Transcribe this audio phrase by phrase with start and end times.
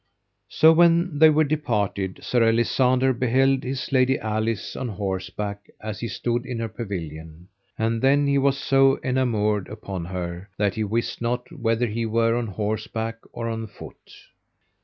[0.49, 6.07] So when they were departed Sir Alisander beheld his lady Alice on horseback as he
[6.07, 7.49] stood in her pavilion.
[7.77, 12.35] And then was he so enamoured upon her that he wist not whether he were
[12.35, 14.11] on horseback or on foot.